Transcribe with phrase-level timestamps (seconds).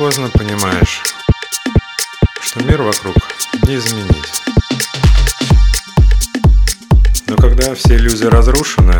[0.00, 1.02] Поздно понимаешь,
[2.40, 3.16] что мир вокруг
[3.66, 4.42] не изменить.
[7.26, 8.98] Но когда все иллюзии разрушены,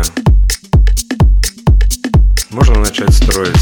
[2.51, 3.57] можно начать строить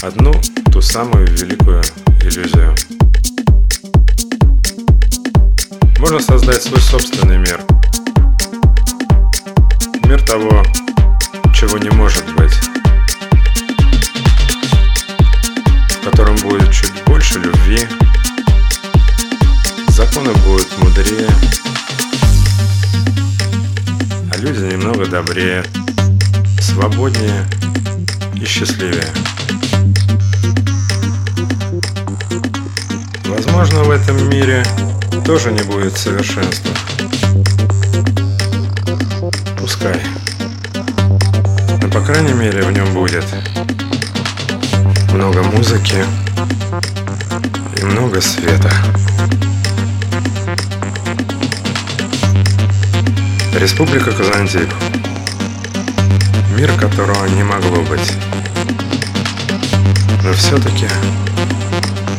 [0.00, 0.32] одну,
[0.72, 1.82] ту самую великую
[2.22, 2.74] иллюзию.
[5.98, 7.60] Можно создать свой собственный мир.
[10.06, 10.64] Мир того,
[11.54, 12.71] чего не может быть.
[25.32, 25.64] Добрее,
[26.60, 27.46] свободнее
[28.34, 29.06] и счастливее.
[33.24, 34.62] Возможно, в этом мире
[35.24, 36.70] тоже не будет совершенства.
[39.58, 40.02] Пускай.
[41.80, 43.24] Но, по крайней мере, в нем будет
[45.14, 46.04] много музыки
[47.80, 48.70] и много света.
[53.54, 54.68] Республика Казантип.
[56.56, 58.12] Мир, которого не могло быть.
[60.22, 60.86] Но все-таки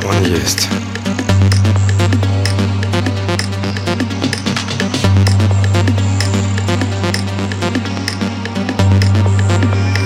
[0.04, 0.68] он есть.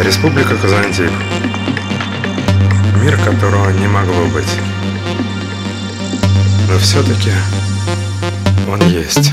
[0.03, 1.11] Республика Казантип.
[3.01, 4.43] Мир, которого не могло быть.
[6.69, 7.31] Но все-таки
[8.69, 9.31] он есть.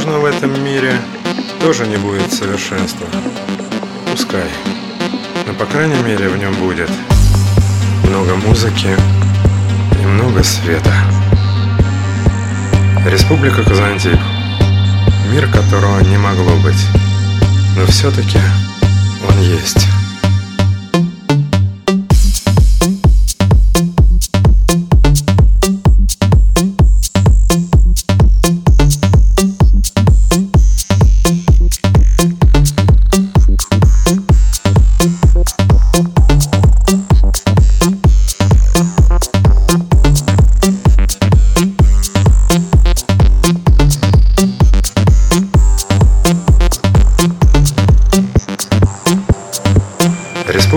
[0.00, 0.94] Возможно, в этом мире
[1.60, 3.06] тоже не будет совершенства.
[4.10, 4.48] Пускай.
[5.46, 6.88] Но, по крайней мере, в нем будет
[8.04, 8.96] много музыки
[10.02, 10.90] и много света.
[13.04, 14.18] Республика Казантип.
[15.30, 16.86] Мир, которого не могло быть.
[17.76, 18.38] Но все-таки
[19.28, 19.86] он есть.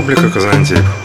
[0.04, 1.03] Республика Казантип.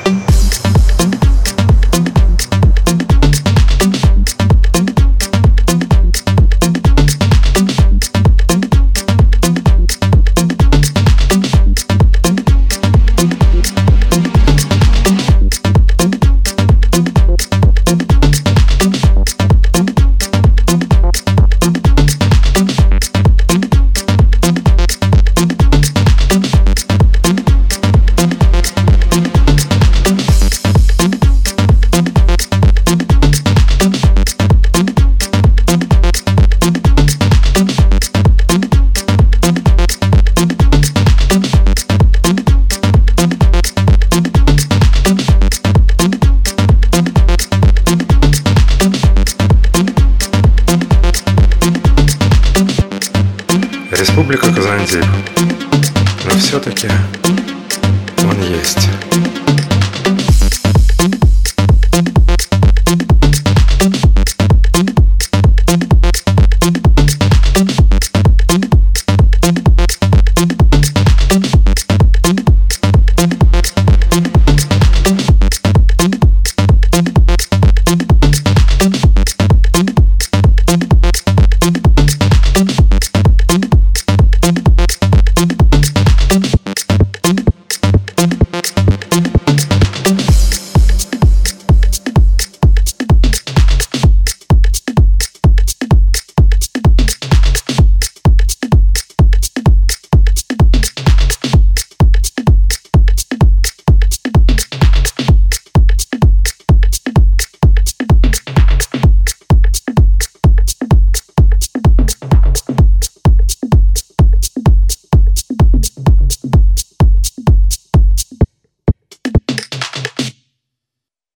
[56.49, 56.89] все-таки
[58.25, 58.98] он есть.